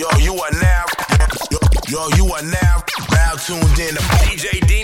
[0.00, 0.86] Yo, you are now.
[1.86, 2.82] Yo, you are now.
[3.10, 4.80] Now tuned in to DJ D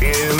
[0.00, 0.37] is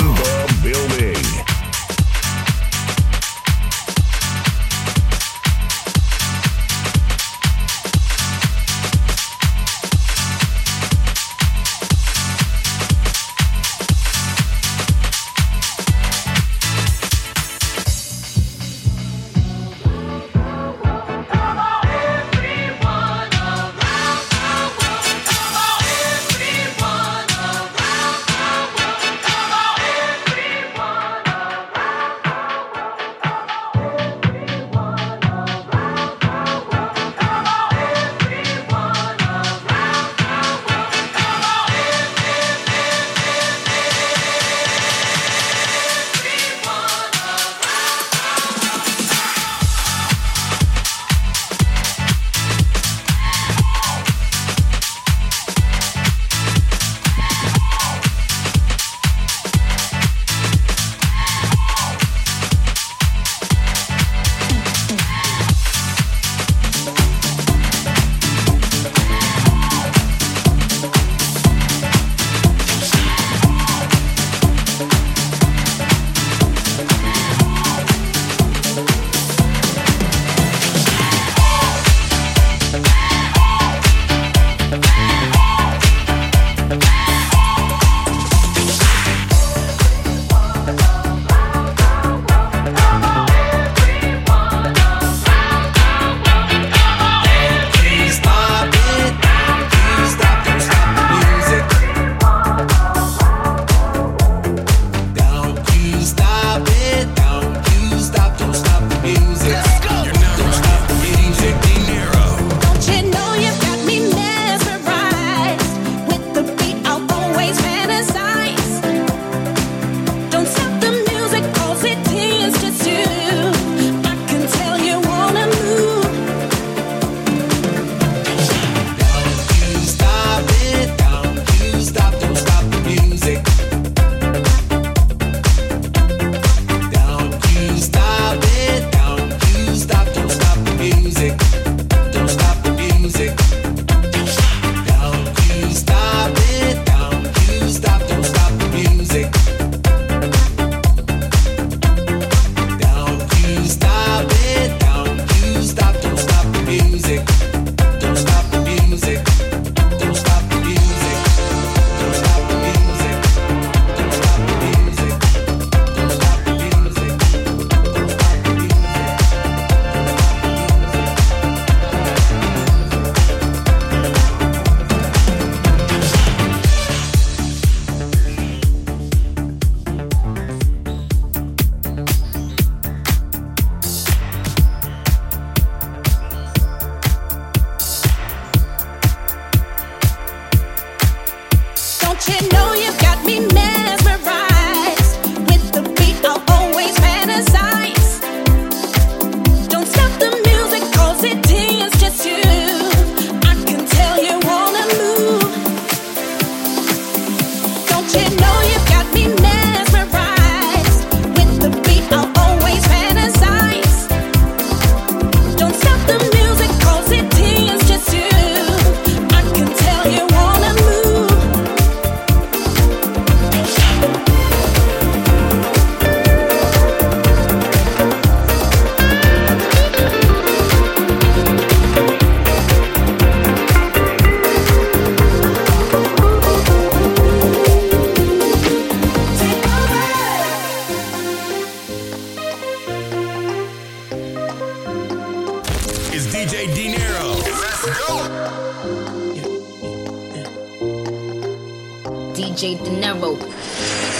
[252.75, 253.37] De Niro.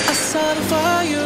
[0.10, 1.18] I saw the fire